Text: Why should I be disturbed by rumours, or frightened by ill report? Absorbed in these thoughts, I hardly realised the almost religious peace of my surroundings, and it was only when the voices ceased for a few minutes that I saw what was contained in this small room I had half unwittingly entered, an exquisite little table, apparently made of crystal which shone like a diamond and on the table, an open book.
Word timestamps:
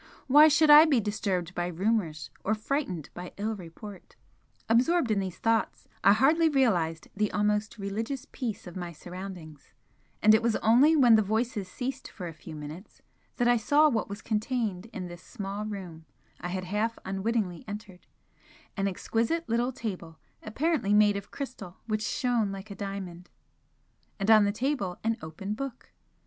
Why 0.25 0.47
should 0.47 0.71
I 0.71 0.85
be 0.85 0.99
disturbed 0.99 1.53
by 1.53 1.67
rumours, 1.67 2.31
or 2.43 2.55
frightened 2.55 3.11
by 3.13 3.33
ill 3.37 3.55
report? 3.55 4.15
Absorbed 4.67 5.11
in 5.11 5.19
these 5.19 5.37
thoughts, 5.37 5.87
I 6.03 6.13
hardly 6.13 6.49
realised 6.49 7.09
the 7.15 7.31
almost 7.31 7.77
religious 7.77 8.25
peace 8.31 8.65
of 8.65 8.75
my 8.75 8.93
surroundings, 8.93 9.73
and 10.19 10.33
it 10.33 10.41
was 10.41 10.55
only 10.55 10.95
when 10.95 11.17
the 11.17 11.21
voices 11.21 11.67
ceased 11.69 12.09
for 12.09 12.27
a 12.27 12.33
few 12.33 12.55
minutes 12.55 13.03
that 13.35 13.47
I 13.47 13.57
saw 13.57 13.89
what 13.89 14.09
was 14.09 14.23
contained 14.23 14.87
in 14.87 15.05
this 15.05 15.21
small 15.21 15.65
room 15.65 16.05
I 16.39 16.47
had 16.47 16.63
half 16.63 16.97
unwittingly 17.05 17.63
entered, 17.67 18.07
an 18.75 18.87
exquisite 18.87 19.47
little 19.47 19.71
table, 19.71 20.17
apparently 20.41 20.95
made 20.95 21.15
of 21.15 21.29
crystal 21.29 21.77
which 21.85 22.01
shone 22.01 22.51
like 22.51 22.71
a 22.71 22.75
diamond 22.75 23.29
and 24.19 24.31
on 24.31 24.45
the 24.45 24.51
table, 24.51 24.97
an 25.03 25.17
open 25.21 25.53
book. 25.53 25.91